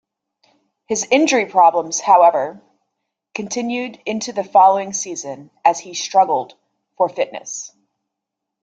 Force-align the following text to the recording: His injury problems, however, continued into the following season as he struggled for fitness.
His 0.87 1.05
injury 1.11 1.45
problems, 1.45 1.99
however, 2.01 2.59
continued 3.35 3.99
into 4.03 4.33
the 4.33 4.43
following 4.43 4.93
season 4.93 5.51
as 5.63 5.79
he 5.79 5.93
struggled 5.93 6.55
for 6.97 7.07
fitness. 7.07 7.71